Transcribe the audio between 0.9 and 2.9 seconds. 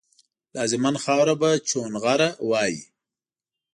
خاوره به چونغره وایي